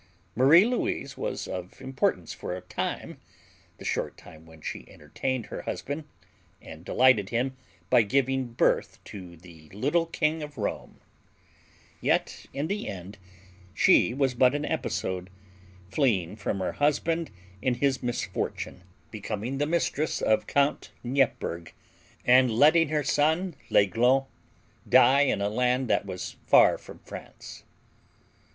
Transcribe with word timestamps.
Marie 0.35 0.65
Louise 0.65 1.15
was 1.15 1.47
of 1.47 1.79
importance 1.79 2.33
for 2.33 2.55
a 2.55 2.61
time 2.61 3.19
the 3.77 3.85
short 3.85 4.17
time 4.17 4.47
when 4.47 4.59
she 4.59 4.83
entertained 4.89 5.45
her 5.45 5.61
husband 5.61 6.05
and 6.59 6.83
delighted 6.83 7.29
him 7.29 7.55
by 7.91 8.01
giving 8.01 8.47
birth 8.47 8.97
to 9.03 9.37
the 9.37 9.69
little 9.69 10.07
King 10.07 10.41
of 10.41 10.57
Rome. 10.57 10.99
Yet 12.01 12.47
in 12.51 12.65
the 12.65 12.87
end 12.87 13.19
she 13.75 14.11
was 14.11 14.33
but 14.33 14.55
an 14.55 14.65
episode; 14.65 15.29
fleeing 15.91 16.35
from 16.35 16.57
her 16.61 16.71
husband 16.71 17.29
in 17.61 17.75
his 17.75 18.01
misfortune, 18.01 18.81
becoming 19.11 19.59
the 19.59 19.67
mistress 19.67 20.19
of 20.19 20.47
Count 20.47 20.89
Neipperg, 21.03 21.73
and 22.25 22.49
letting 22.49 22.89
her 22.89 23.03
son 23.03 23.53
l'Aiglon 23.69 24.25
die 24.89 25.21
in 25.21 25.41
a 25.41 25.47
land 25.49 25.87
that 25.91 26.07
was 26.07 26.37
far 26.47 26.79
from 26.79 26.97
France. 27.05 27.65